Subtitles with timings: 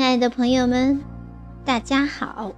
[0.00, 0.98] 亲爱的朋友们，
[1.62, 2.52] 大家好！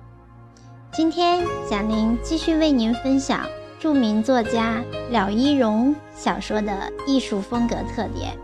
[0.92, 3.48] 今天贾玲继续为您分享
[3.80, 4.80] 著名作家
[5.10, 8.38] 廖一荣小说的艺术风格特点：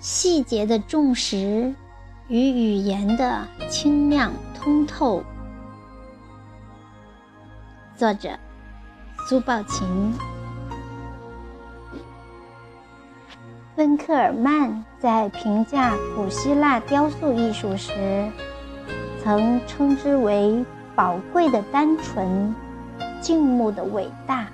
[0.00, 1.72] 细节的重实
[2.26, 5.22] 与语言的清亮通透。
[7.96, 8.36] 作者：
[9.28, 10.12] 苏抱琴。
[13.76, 18.26] 温克尔曼在评价古希腊雕塑艺术时，
[19.22, 20.64] 曾称之为
[20.96, 22.54] “宝贵的单纯，
[23.20, 24.46] 静穆的伟大”。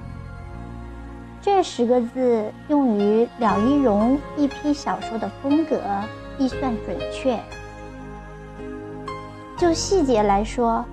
[1.41, 5.81] 这十个字用于了一荣一批小说的风格，
[6.37, 7.39] 亦算准确。
[9.56, 10.84] 就细节来说，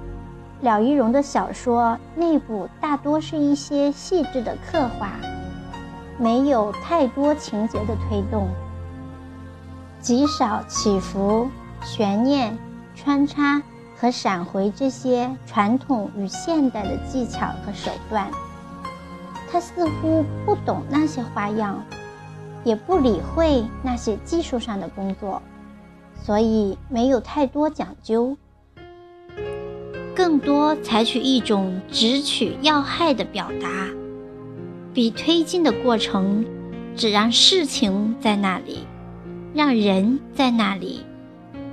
[0.61, 5.13] 了一荣的小说内部大多是一些细致的刻画。
[6.19, 8.49] 没有太多情节的推动，
[10.01, 11.49] 极少起伏、
[11.81, 12.57] 悬念、
[12.93, 13.63] 穿插
[13.97, 18.29] 和闪回这些传统与现代的技巧和手段。
[19.49, 21.81] 他似乎不懂那些花样，
[22.63, 25.41] 也不理会那些技术上的工作，
[26.21, 28.37] 所以没有太多讲究，
[30.13, 33.98] 更多采取一种直取要害的表达。
[34.99, 36.43] 比推进的过程，
[36.93, 38.79] 只让事情在那里，
[39.53, 41.05] 让人在那里，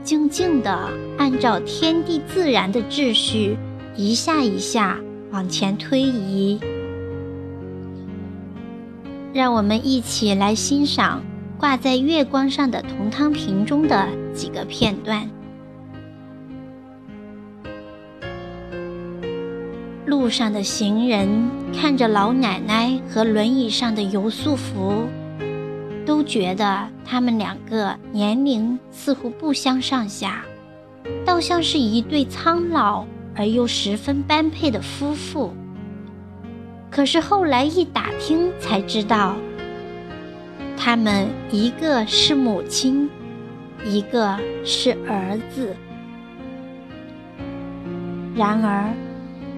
[0.05, 3.57] 静静地按照天地自然的秩序，
[3.97, 5.01] 一下一下
[5.33, 6.61] 往前推移。
[9.33, 11.21] 让我们一起来欣赏
[11.59, 15.29] 挂在月光上的铜汤瓶中的几个片段。
[20.07, 21.29] 路上的行人
[21.75, 25.09] 看着老奶奶和轮椅上的尤素福，
[26.07, 30.45] 都觉得他们两个年龄似乎不相上下，
[31.25, 35.53] 倒像是一对苍老而又十分般配的夫妇。
[36.89, 39.35] 可是后来一打听才知道，
[40.77, 43.11] 他们一个是母亲，
[43.85, 45.75] 一个是儿子。
[48.37, 48.95] 然而。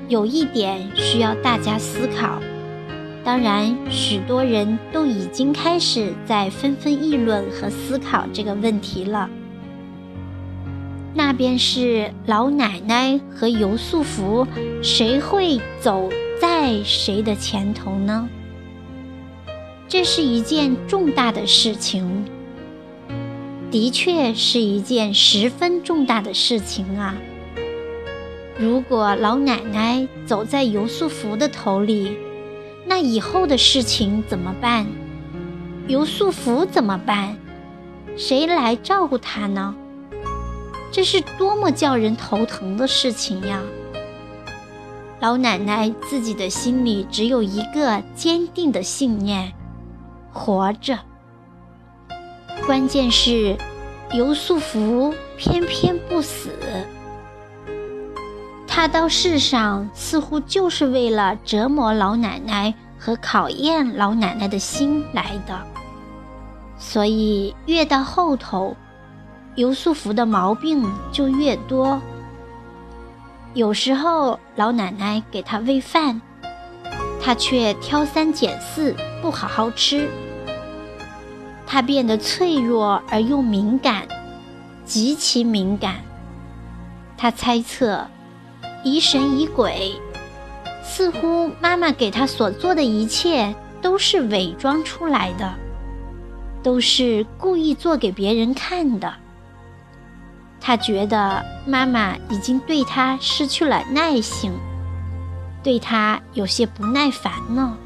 [0.08, 2.41] 有一点需要大家思考，
[3.22, 9.28] 当然，许多人都已经开始在纷纷议论和思考这个问题了。
[11.12, 14.47] 那便是老奶奶和尤素福，
[14.82, 16.08] 谁会走
[16.41, 18.26] 在谁的前头呢？
[19.88, 22.24] 这是一件重大的事情，
[23.70, 27.14] 的确是一件十分重大的事情啊。
[28.58, 32.19] 如果老奶奶走在尤素福的头里，
[32.84, 34.84] 那以后的事情怎么办？
[35.86, 37.36] 尤素福怎么办？
[38.16, 39.76] 谁来照顾他呢？
[40.91, 43.62] 这是多么叫人头疼的事情呀！
[45.20, 49.52] 老奶奶自己的心里只有一个坚定的信念：
[50.32, 50.98] 活着。
[52.66, 53.56] 关键是
[54.12, 56.50] 尤素福偏偏不死。
[58.78, 65.61] 他到世上似乎就是为了折磨老奶奶和考验老奶奶的心来的，
[66.78, 68.77] 所以越到后头，
[69.56, 72.00] 尤素福的毛病就越多。
[73.53, 76.22] 有时候老奶奶给他喂饭，
[77.21, 80.09] 他却挑三拣四，不好好吃。
[81.66, 84.06] 他变得脆弱而又敏感，
[84.84, 85.97] 极其敏感。
[87.16, 88.06] 他猜测。
[88.84, 89.93] 疑神疑鬼，
[90.83, 95.53] 似乎妈妈给他所做的一切都是伪装出来的，
[96.62, 99.13] 都是故意做给别人看的。
[100.60, 104.53] 他觉得妈妈已经对他失去了耐性，
[105.63, 107.77] 对他有些不耐烦了，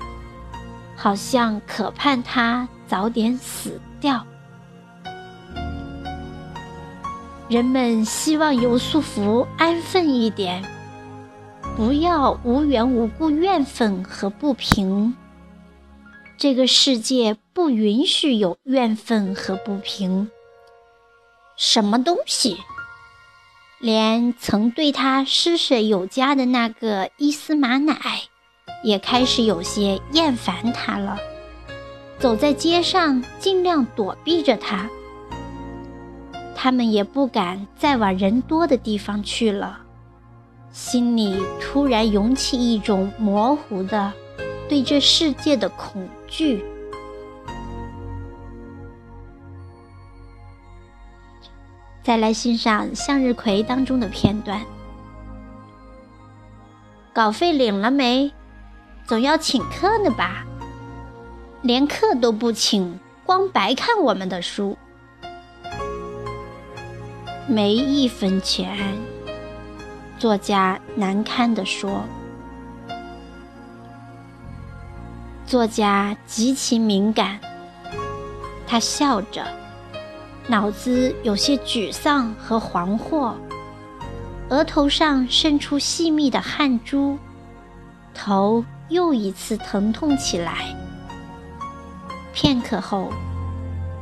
[0.96, 4.24] 好像渴盼他早点死掉。
[7.48, 10.62] 人们希望尤素福安分一点。
[11.74, 15.16] 不要无缘无故怨愤和不平。
[16.36, 20.30] 这个世界不允许有怨愤和不平。
[21.56, 22.58] 什么东西？
[23.80, 27.96] 连曾对他施舍有加的那个伊斯玛乃，
[28.84, 31.18] 也开始有些厌烦他了。
[32.18, 34.90] 走在街上，尽量躲避着他。
[36.54, 39.80] 他们也不敢再往人多的地方去了。
[40.72, 44.12] 心里突然涌起一种模糊的
[44.68, 46.64] 对这世界的恐惧。
[52.02, 54.60] 再来欣赏向日葵当中的片段。
[57.12, 58.32] 稿费领了没？
[59.06, 60.46] 总要请客呢吧？
[61.60, 64.76] 连客都不请，光白看我们的书，
[67.46, 68.96] 没一分钱。
[70.22, 72.04] 作家难堪地说
[75.44, 77.40] ：“作家极其敏感。”
[78.64, 79.44] 他笑着，
[80.46, 83.34] 脑子有些沮丧和惶惑。
[84.48, 87.18] 额头上渗出细密的汗珠，
[88.14, 90.72] 头又一次疼痛起来。
[92.32, 93.12] 片刻后，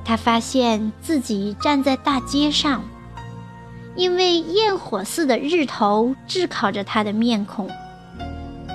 [0.04, 2.82] 他发现自己站在大街上，
[3.96, 7.68] 因为焰火似的日头炙烤着他的面孔，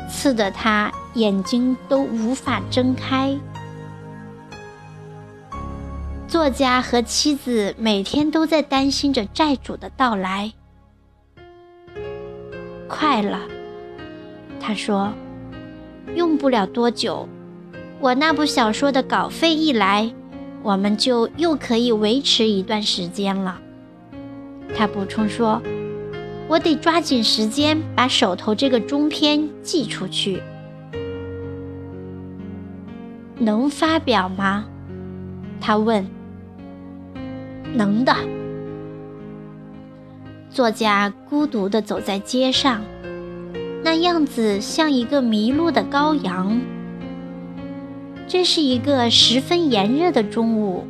[0.09, 3.35] 刺得他眼睛都无法睁开。
[6.27, 10.51] 作家和妻子每天都在担心着债主的到来。
[12.87, 13.39] 快了，
[14.59, 15.13] 他说
[16.15, 17.27] ：“用不了多久，
[17.99, 20.13] 我那部小说的稿费一来，
[20.61, 23.61] 我们就又可以维持一段时间了。”
[24.73, 25.61] 他补充说
[26.47, 30.41] ：“我得抓紧时间把手头这个中篇寄出去。”
[33.37, 34.65] 能发表吗？
[35.59, 36.07] 他问。
[37.73, 38.15] 能的。
[40.49, 42.81] 作家孤独地走在街上，
[43.83, 46.61] 那样子像一个迷路的羔羊。
[48.27, 50.87] 这是一个十分炎热的中午，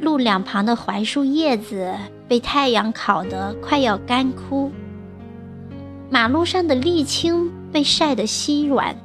[0.00, 1.94] 路两旁的槐树叶子
[2.32, 4.72] 被太阳烤得快要干枯，
[6.08, 8.96] 马路上的沥青被晒得稀软，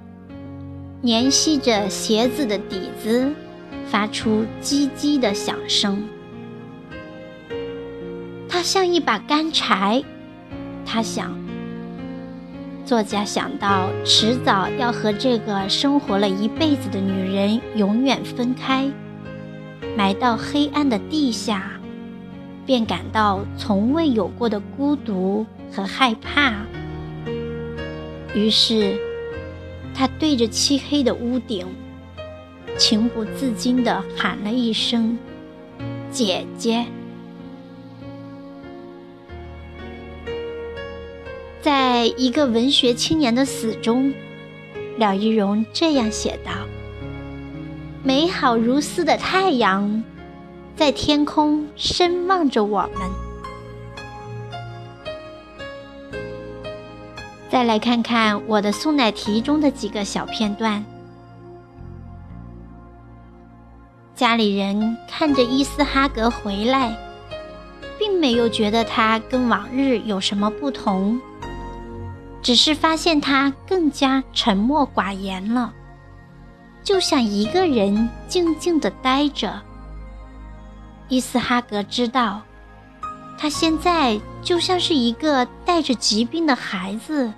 [1.03, 3.29] 粘吸着鞋子的底子，
[3.85, 6.07] 发出叽叽的响声。
[8.47, 10.01] 它像一把干柴，
[10.85, 11.37] 他想。
[12.85, 18.89] 作家想到迟早要和这个生活了一辈子的女人永远分开，
[19.97, 21.76] 埋到黑暗的地下，
[22.67, 26.53] 便感到从未有过的孤独和害怕。
[28.35, 28.99] 于是，
[29.95, 31.65] 他对着漆黑的屋顶，
[32.77, 35.17] 情不自禁地喊了一声
[36.11, 36.85] ：“姐姐。”
[41.61, 44.13] 在一个文学青年的死中，
[44.97, 46.51] 廖一荣这样写道
[48.03, 50.03] ：“美好如斯的太阳，
[50.77, 53.09] 在天空深望着我们。”
[57.49, 60.85] 再来看看我的送奶题中的几个小片段。
[64.13, 66.95] 家里人看着伊斯哈格回来，
[67.97, 71.19] 并没有觉得他跟往日有什么不同。
[72.41, 75.73] 只是发现他更加沉默寡言了，
[76.83, 79.61] 就像一个人静静地待着。
[81.09, 82.41] 伊斯哈格知道，
[83.37, 87.31] 他现在就像是一个带着疾病的孩子，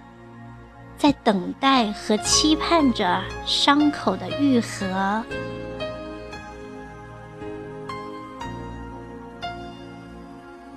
[0.98, 5.24] 在等待和期盼着伤口的愈合。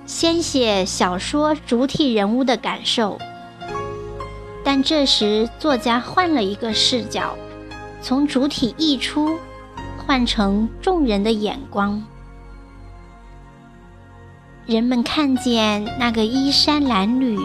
[0.05, 3.17] 先写小说主体人物的感受。
[4.63, 7.35] 但这时，作家换了一个视角，
[8.01, 9.37] 从主体溢出，
[9.97, 12.01] 换成众人的眼光。
[14.65, 17.37] 人们看见那个衣衫褴褛、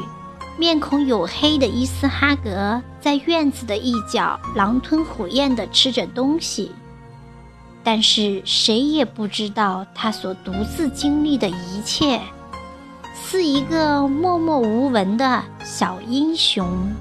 [0.56, 6.70] 面孔黝黑的伊斯哈格在院子的一角狼吞虎咽地吃着东西，
[7.82, 12.20] 但是谁也不知道他所独自经历的一切，
[13.14, 16.94] 似一个默默无闻的小英雄。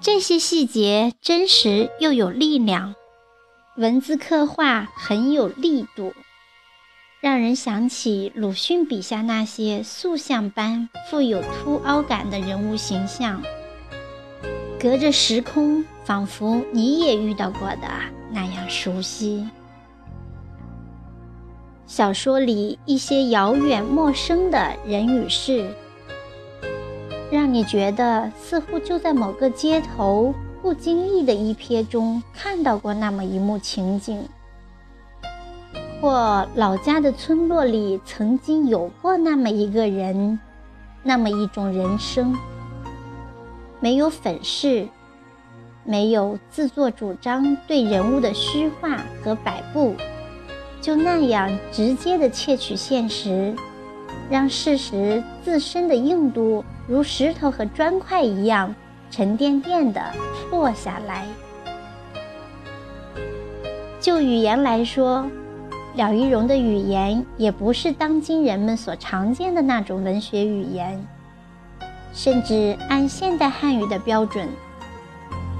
[0.00, 2.94] 这些细节真实又有力量，
[3.76, 6.14] 文字刻画很有力度，
[7.20, 13.42] 让人想起鲁迅笔下那些塑像般富有凸凹感的人物形象，
[14.78, 17.88] 隔着时空，仿佛你也遇到过的
[18.30, 19.48] 那样熟悉。
[21.88, 25.68] 小说里一些遥远陌生的人与事。
[27.32, 30.32] 让你觉得似乎就在某个街头
[30.62, 34.26] 不经意的一瞥中看到过那么一幕情景，
[36.00, 40.38] 或老家的村落里曾经有过那么一个人，
[41.02, 42.36] 那么一种人生。
[43.80, 44.86] 没有粉饰，
[45.84, 49.94] 没有自作主张对人物的虚化和摆布，
[50.80, 53.54] 就那样直接的窃取现实，
[54.30, 58.74] 让事实自身的硬度如石头和砖块一样
[59.10, 60.00] 沉甸甸的
[60.52, 61.26] 落下来。
[64.00, 65.28] 就语言来说，
[65.98, 71.04] 廖玉荣的语言也不是当今人们所常见的那种文学语言，
[72.14, 74.48] 甚至按现代汉语的标准，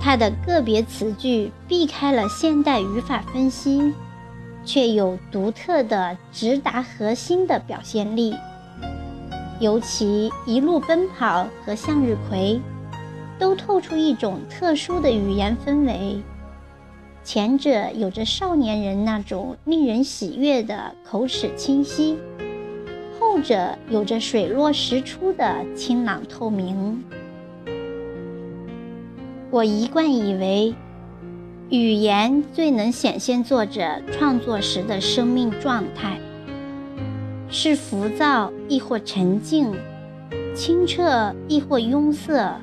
[0.00, 3.92] 他的个别词句避开了现代语法分析。
[4.64, 8.34] 却有独特的直达核心的表现力，
[9.60, 12.60] 尤其《一路奔跑》和《向日葵》，
[13.38, 16.20] 都透出一种特殊的语言氛围。
[17.30, 22.16] 前者有着少年人那种令人喜悦的口齿清晰，
[23.20, 27.04] 后者有着水落石出的清朗透明。
[29.50, 30.74] 我一贯以为。
[31.68, 36.18] 语言最能显现作者创作时的生命状态，
[37.50, 39.74] 是浮躁亦或沉静，
[40.56, 42.58] 清澈亦或庸塞，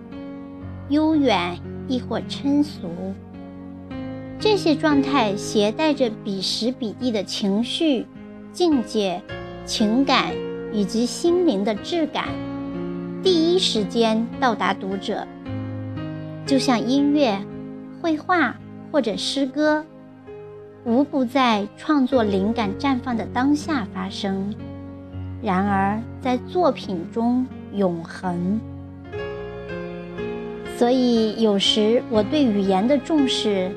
[0.89, 1.55] 悠远
[1.87, 2.89] 亦或称俗。
[4.45, 8.05] 这些状态携带着彼时彼地的情绪、
[8.53, 9.19] 境界、
[9.65, 10.35] 情感
[10.71, 12.25] 以及心灵的质感，
[13.23, 15.27] 第一时间到达读者，
[16.45, 17.35] 就像音乐、
[17.99, 18.55] 绘画。
[18.91, 19.83] 或者诗歌，
[20.85, 24.53] 无不在创作灵感绽放的当下发生，
[25.41, 28.61] 然而在作品中永恒。
[30.77, 33.69] 所以有时我对语言的重视，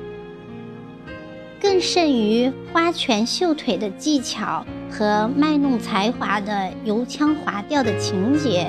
[1.61, 8.67] 更甚于花拳绣腿的技巧和卖弄才华的油腔滑调的情节，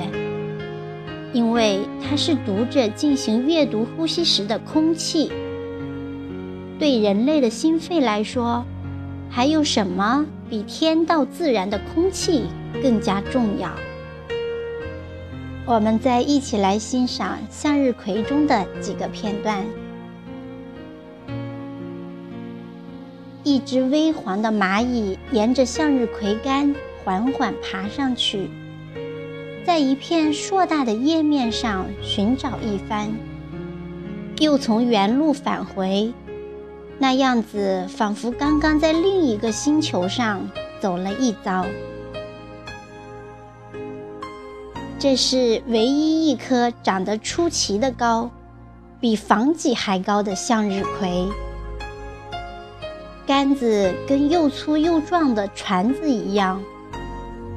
[1.31, 5.31] 因为它是读者进行阅读呼吸时的空气。
[6.77, 8.65] 对人类的心肺来说，
[9.29, 12.47] 还有什么比天道自然的空气
[12.83, 13.71] 更加重要？
[15.65, 19.63] 我们再一起来欣赏《向日葵》中的几个片段。
[23.43, 28.49] 一只微黄的蚂蚁沿着向日葵干缓缓爬上去，
[29.65, 33.09] 在一片硕大的叶面上寻找一番，
[34.39, 36.13] 又从原路返回。
[36.99, 40.47] 那样子仿佛刚刚在另一个星球上
[40.79, 41.65] 走了一遭。
[44.99, 48.29] 这是唯一一棵长得出奇的高，
[48.99, 51.27] 比房脊还高的向日葵。
[53.31, 56.61] 杆子跟又粗又壮的船子一样，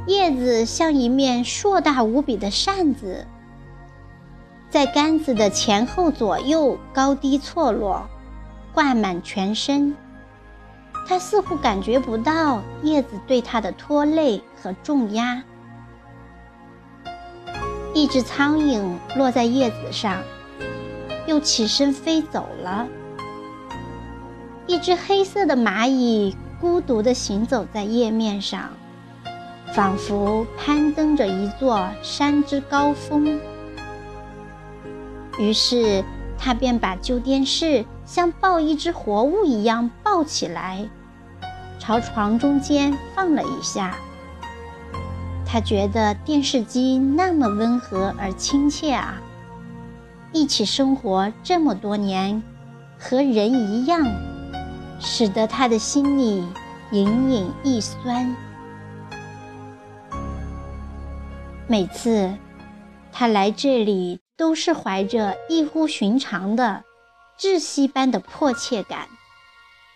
[0.07, 3.26] 叶子像一面硕大无比的扇子，
[4.71, 8.09] 在杆子的前后左右高低错落。
[8.73, 9.97] 挂满全身，
[11.09, 15.43] 他似乎感觉不到叶子对他的拖累和重压。
[17.93, 18.81] 一只苍蝇
[19.16, 20.23] 落在叶子上，
[21.26, 22.87] 又起身飞走了。
[24.66, 28.71] 一只黑色的蚂蚁孤独地行走在叶面上，
[29.75, 33.40] 仿佛攀登着一座山之高峰。
[35.38, 36.04] 于是。
[36.37, 40.87] 他便把旧电视像抱一只活物一样抱起来，
[41.78, 43.97] 朝床中间放了一下。
[45.47, 49.23] 他觉得电视机那么温和而亲切啊！
[50.33, 52.42] 一起生活这么多年，
[52.99, 54.04] 和人一样，
[55.01, 56.47] 使得他的心里
[56.91, 58.35] 隐隐一酸。
[61.67, 62.33] 每次
[63.13, 64.21] 他来这里。
[64.37, 66.83] 都是怀着异乎寻常的
[67.39, 69.07] 窒息般的迫切感，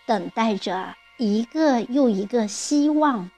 [0.07, 3.29] 等待着一个又一个希望，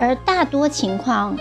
[0.00, 1.36] 而大多情况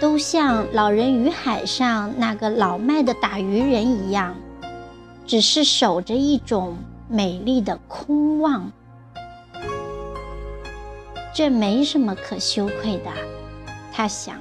[0.00, 4.34] 都像《老人与海》上那个老迈的打渔人一样，
[5.26, 6.78] 只是守着一种
[7.08, 8.70] 美丽的空望。
[11.34, 13.10] 这没什么可羞愧的，
[13.92, 14.36] 他想。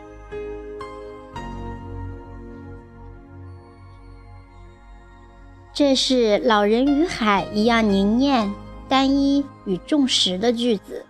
[5.73, 8.51] 这是《老人与海》一样凝练、
[8.89, 11.05] 单一与重实的句子，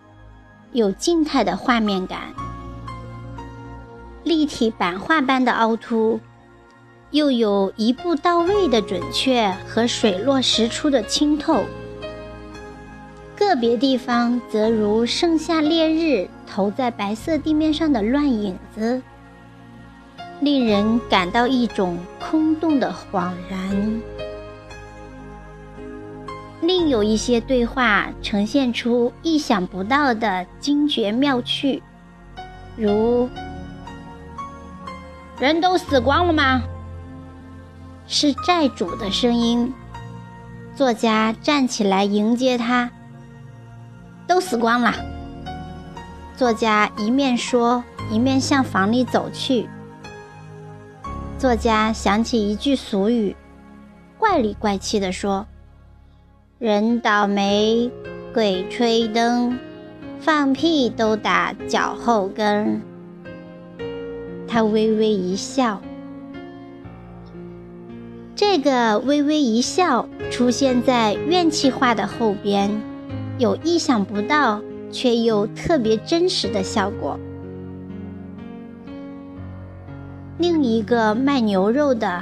[0.73, 2.33] 有静态的画面感，
[4.25, 6.19] 立体版画般的凹凸，
[7.17, 11.63] 又有一步到位的准确和水落石出的清透。
[13.35, 19.01] 个别地方则如盛夏烈日投在白色地面上的乱影子，
[20.41, 24.01] 令人感到一种空洞的恍然。
[26.61, 31.81] 另有一些对话呈现出意想不到的惊绝妙趣，
[32.75, 33.27] 如
[35.39, 36.61] “人都死光了吗？”
[38.07, 39.73] 是债主的声音。
[40.75, 42.89] 作家站起来迎接他
[44.27, 44.93] ，“都死光了。”
[46.37, 49.67] 作家一面说，一面向房里走去。
[51.37, 53.35] 作家想起一句俗语，
[54.17, 55.45] 怪里怪气地说。
[56.59, 57.91] 人倒霉，
[58.33, 59.59] 鬼吹灯，
[60.19, 62.81] 放屁都打脚后跟。
[64.47, 65.81] 他微微一笑，
[68.37, 72.69] 这个微微一笑出现在怨气话的后边，
[73.39, 77.19] 有意想不到却又特别真实的效果。
[80.37, 82.21] 另一个卖牛肉的，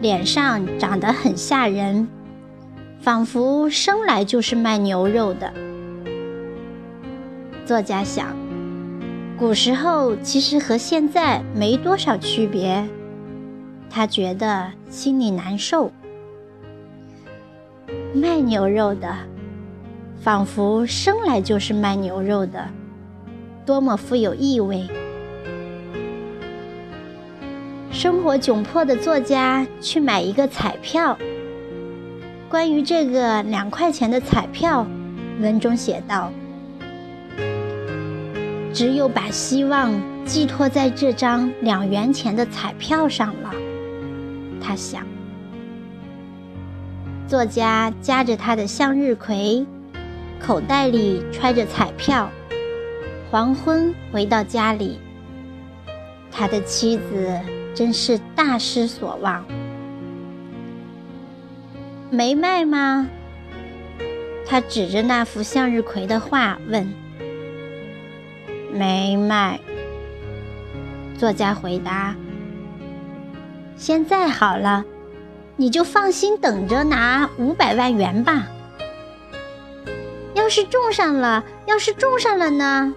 [0.00, 2.08] 脸上长得很吓人。
[3.00, 5.52] 仿佛生来就是卖牛肉的。
[7.64, 8.36] 作家想，
[9.38, 12.84] 古时候其实和现在没多少区别。
[13.90, 15.90] 他觉得心里难受。
[18.14, 19.14] 卖牛肉的，
[20.20, 22.68] 仿佛生来就是卖牛肉的，
[23.64, 24.86] 多么富有意味。
[27.90, 31.18] 生活窘迫的作家去买一个彩票。
[32.48, 34.86] 关于这个两块钱的彩票，
[35.40, 36.30] 文中写道
[38.72, 39.92] ：“只有把希望
[40.24, 43.52] 寄托在这张两元钱的彩票上了。”
[44.68, 45.06] 他想。
[47.26, 49.66] 作家夹着他的向日葵，
[50.38, 52.30] 口袋里揣着彩票，
[53.30, 55.00] 黄昏回到家里，
[56.30, 57.40] 他的妻子
[57.74, 59.42] 真是大失所望。
[62.10, 63.08] 没卖吗？
[64.46, 66.86] 他指着那幅向日葵的画问。
[68.74, 69.58] 没卖。
[71.18, 72.14] 作家回答。
[73.78, 74.84] 现在好了，
[75.56, 78.48] 你就放心等着拿五百万元吧。
[80.34, 82.92] 要是中上了，要是中上了呢？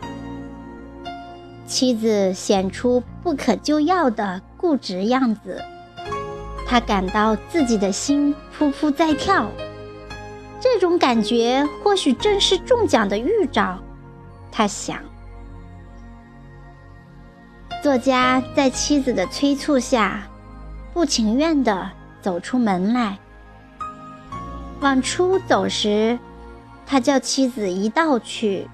[1.68, 5.62] 妻子显出不可救药的固执样子。
[6.68, 9.52] 他感到自己的心扑扑在跳，
[10.60, 13.78] 这种感觉或许正是中奖的预兆。
[14.52, 14.98] 他想。
[17.84, 20.28] 作家在妻子的催促下，
[20.94, 21.90] 不情愿地
[22.22, 23.18] 走出门来。
[24.80, 26.18] 往出走时，
[26.86, 28.68] 他叫妻子一道去，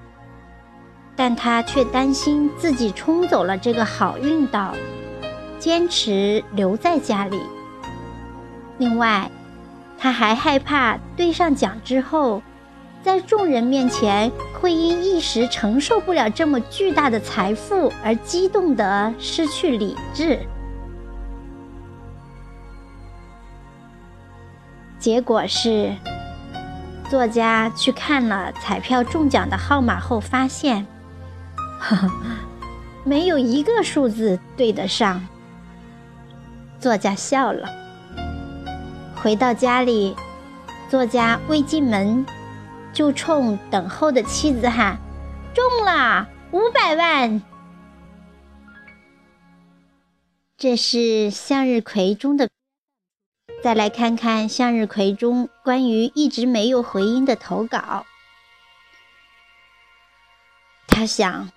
[1.14, 4.74] 但他却担心自己冲走了这个好运道，
[5.58, 7.38] 坚持留在家里。
[8.78, 9.30] 另外，
[9.98, 12.42] 他还害怕兑上奖之后，
[13.02, 20.40] 在众人面前会因一时承受不了这么巨大的财富而激动得失去理智。
[24.98, 25.94] 结果是，
[27.08, 30.84] 作家去看了彩票中奖的号码后，发现，
[31.78, 32.10] 呵呵，
[33.04, 35.24] 没有一个数字对得上。
[36.80, 37.68] 作家笑了。
[39.14, 40.16] 回到家里，
[40.88, 42.26] 作家未进门，
[42.92, 44.98] 就冲等候的妻子喊
[45.54, 47.40] ：“中了五百万！”
[50.58, 52.48] 这是向日葵中的。
[53.62, 58.06] 再来看看向日葵中关于一直没有回音的投稿。
[60.86, 61.50] 他想，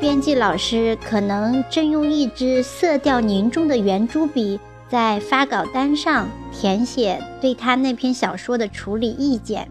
[0.00, 4.58] 编辑老师可能正用一支色调凝重的圆珠笔。
[4.88, 9.66] 在发稿单上填写对他那篇小说的处理意见。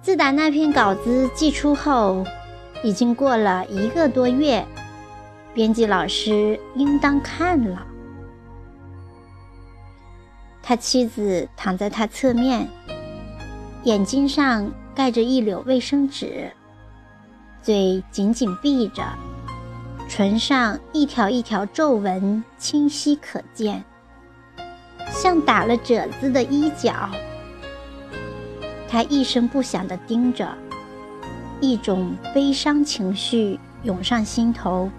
[0.00, 2.24] 自打那篇稿子寄出后，
[2.82, 4.66] 已经过了一个多月，
[5.52, 7.86] 编辑老师应当看了。
[10.66, 12.66] 他妻子躺在他侧面，
[13.82, 16.50] 眼睛上盖着一绺卫生纸，
[17.60, 19.04] 嘴紧紧闭着。
[20.08, 23.84] 唇上一条一条皱纹清晰可见，
[25.10, 27.10] 像打了褶子的衣角。
[28.88, 30.48] 他一声不响地盯着，
[31.60, 34.90] 一种悲伤情绪涌上心头。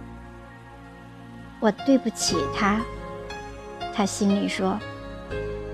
[1.59, 2.81] 我对不起他，
[3.95, 4.77] 他心里说，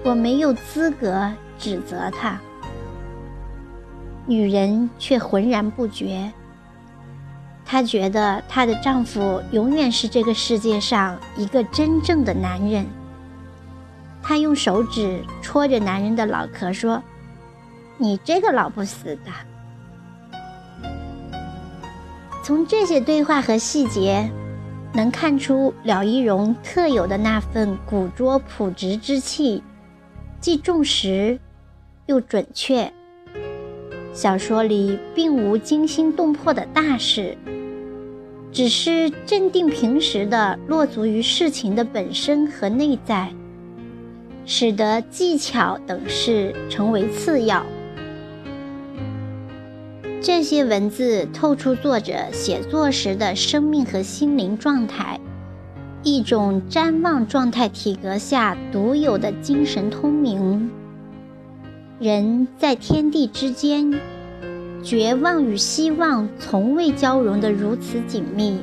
[0.03, 2.39] 我没有资格指责他。
[4.25, 6.31] 女人却浑然不觉。
[7.65, 12.85] 她觉得她的丈夫永远是这个世界上一个真正的男人。
[14.21, 17.01] 她用手指戳着男人的脑壳说
[17.97, 19.31] ：“你这个老不死的！”
[22.43, 24.29] 从这些对话和细节，
[24.93, 29.63] 能看出廖一荣特有的那份古拙朴直之气，
[30.41, 31.39] 既重实
[32.07, 32.91] 又准确。
[34.11, 37.37] 小说里并无惊心动魄的大事，
[38.51, 43.31] 只是镇定平实地落足于事情的本身和内在。
[44.43, 47.63] 使得技巧等事成为次要。
[50.19, 55.19] 这些文字透出作者写作时的生命和心灵状态，
[56.03, 60.71] 一种瞻望状态体格下独有的精神通明。
[61.99, 63.93] 人在天地之间，
[64.83, 68.57] 绝望与希望从未交融得如此紧密，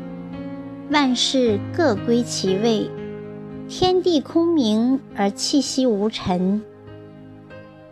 [0.91, 2.91] 万事各归其位。
[3.69, 6.63] 天地空明而气息无尘。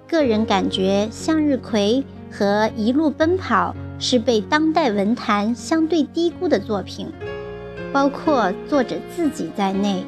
[0.08, 2.04] 个人感觉，《向日葵》
[2.36, 7.08] 和《一路奔跑》是被当代文坛相对低估的作品，
[7.96, 10.04] 包括作者自己在内。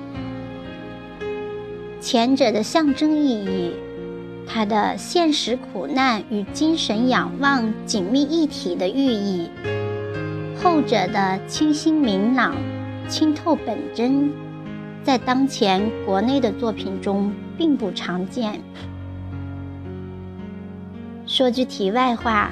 [2.00, 3.72] 前者的象征意义，
[4.46, 9.48] 它的现实苦难与精神仰望紧密一体的寓意；
[10.62, 12.54] 后者的清新明朗、
[13.08, 14.30] 清透本真。
[15.02, 18.60] 在当前国内的作品中并不常见。
[21.24, 22.50] 说句题外话，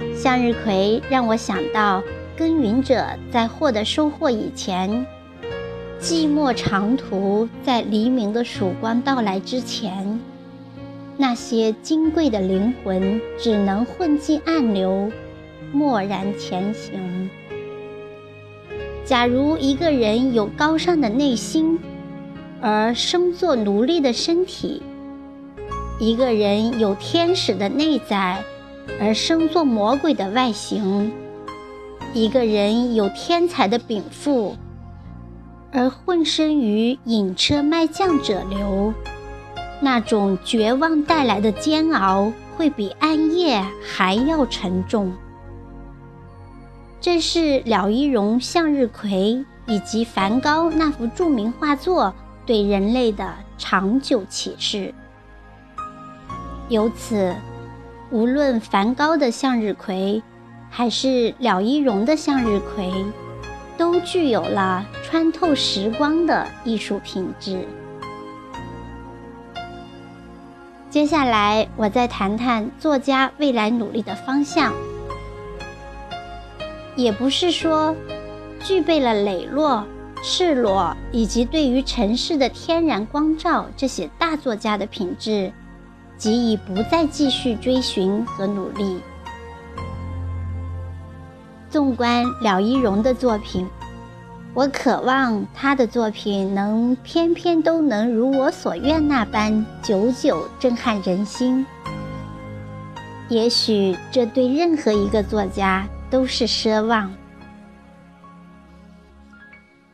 [0.16, 2.02] 《向日葵》让我想到
[2.36, 5.06] 耕耘者在获得收获以前，
[5.98, 10.20] 寂寞长途在黎明的曙光到来之前，
[11.16, 15.10] 那些金贵的灵魂只能混迹暗流，
[15.72, 17.30] 默然前行。
[19.04, 21.78] 假如一个人有高尚的内心，
[22.60, 24.82] 而生作奴隶的身体；
[25.98, 28.42] 一个人有天使的内在，
[29.00, 31.10] 而生作魔鬼的外形；
[32.16, 34.56] 一个人有天才的禀赋，
[35.70, 38.94] 而混身于引车卖酱者流，
[39.82, 45.12] 那种绝望带来的煎熬，会比暗夜还要沉重。
[47.02, 49.10] 这是廖一荣《向日葵》
[49.66, 52.14] 以及梵高那幅著名画作
[52.46, 54.94] 对人类的长久启示。
[56.70, 57.36] 由此，
[58.10, 60.22] 无论梵高的向日葵，
[60.76, 62.92] 还是廖一荣的向日葵，
[63.78, 67.66] 都具有了穿透时光的艺术品质。
[70.90, 74.70] 接下来，我再谈谈作家未来努力的方向。
[76.94, 77.96] 也不是说，
[78.62, 79.82] 具备了磊落、
[80.22, 85.50] 赤裸以及对于尘世的天然光照这些大作家的品质，
[86.18, 89.00] 即已不再继续追寻和努力。
[91.76, 93.68] 纵观了一荣的作品，
[94.54, 101.66] 我渴望他的作品能篇篇都能如我所愿那般久久震撼人心。
[103.28, 105.86] 也许这对任何一个作家。
[106.08, 107.12] 都是奢望。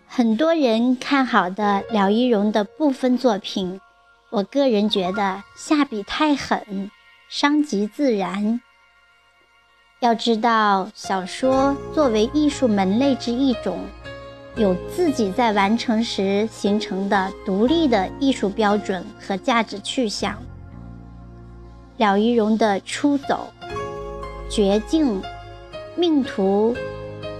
[0.06, 3.80] 很多人看好的了一荣的部分作品，
[4.30, 6.90] 我个人觉得下笔太狠，
[7.30, 8.60] 伤及自然。
[10.02, 13.78] 要知道，小说作为艺术门类之一种，
[14.56, 20.36] 有自己在完成时形成的独立的艺术标准和价值去向。
[21.98, 23.52] 廖一荣的《出走》
[24.50, 25.22] 《绝境》。
[25.94, 26.74] 命途、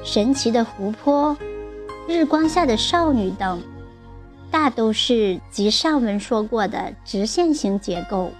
[0.04, 1.34] 神奇的湖泊、
[2.06, 3.62] 日光下的少女等，
[4.50, 8.30] 大都是及上文说过的直线型结构，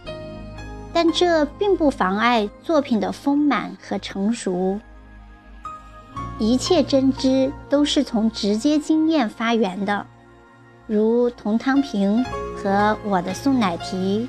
[0.93, 4.79] 但这并不妨碍作品的丰满和成熟。
[6.39, 10.07] 一切真知都是从直接经验发源的，
[10.87, 12.25] 如《同汤瓶》
[12.63, 14.29] 和《我的宋乃提》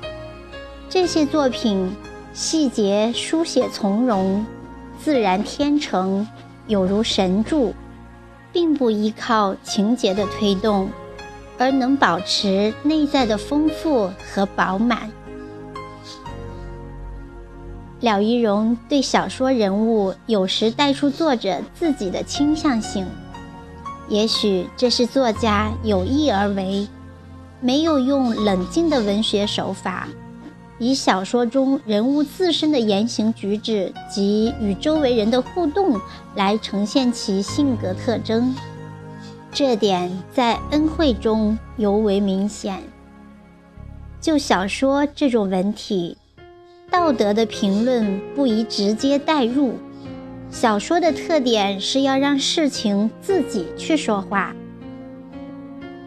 [0.88, 1.94] 这些作品，
[2.32, 4.44] 细节书写从容。
[5.02, 6.26] 自然天成，
[6.66, 7.74] 有如神助，
[8.52, 10.88] 并不依靠情节的推动，
[11.58, 15.10] 而能保持内在的丰富和饱满。
[18.04, 23.06] 廖一荣对小说人物有时带出作者自己的倾向性，
[24.10, 26.86] 也许这是作家有意而为，
[27.62, 30.06] 没有用冷静的文学手法。
[30.78, 35.98] 以小说中人物自身的言行举止及与周围人的互动
[36.34, 38.54] 来呈现其性格特征，
[39.50, 42.82] 这点在恩惠中尤为明显。
[44.20, 46.18] 就小说这种文体，
[46.94, 49.74] 道德的评论不宜直接带入。
[50.48, 54.54] 小说的特点是要让事情自己去说话。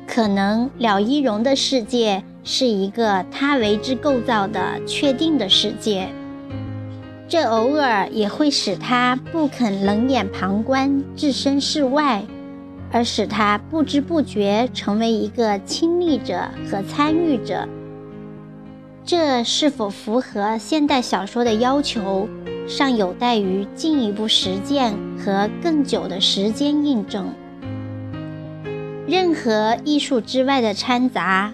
[0.08, 6.08] 可能了一荣的世界是一个他为之构造的确定的世界，
[7.28, 12.23] 这偶尔也会使他不肯冷眼旁观、置身事外，
[12.93, 17.67] 而使他不知不觉成为一个亲历者和参与者。
[19.08, 22.28] 这是否符合现代小说的要求，
[22.67, 27.34] 尚有待于进一步实践和更久的时间印证。
[29.08, 31.54] 任何艺术之外的掺杂，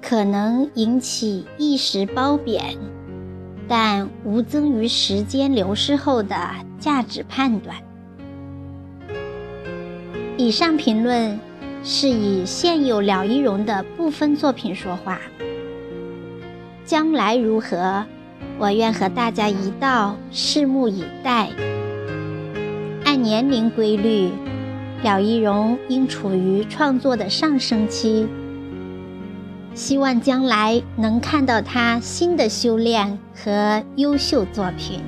[0.00, 2.76] 可能引起一时褒贬，
[3.68, 6.36] 但无增于时间流逝后的
[6.80, 7.76] 价值判断。
[10.36, 11.38] 以上评论
[11.84, 15.20] 是以现有了一荣的部分作品说话。
[16.92, 18.04] 将来如何，
[18.58, 21.48] 我愿和大家一道拭目以待。
[23.06, 24.28] 按年龄规律，
[25.02, 28.28] 了一荣应处于创作的上升期，
[29.72, 35.00] 希望将来能看到他新的修炼和优秀作品。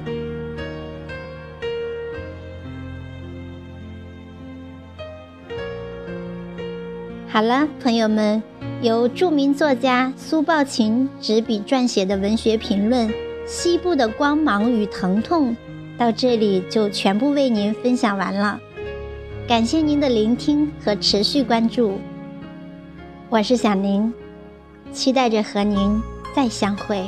[7.29, 8.43] 好了，朋友们。
[8.85, 13.09] 由著名作家苏抱琴执笔撰写的文学评论
[13.47, 15.53] 《西部的光芒与疼痛》，
[15.97, 18.61] 到这里就全部为您分享完了。
[19.49, 21.99] 感谢您的聆听和持续关注，
[23.31, 24.13] 我是小宁，
[24.93, 25.99] 期待着和您
[26.37, 27.07] 再相会。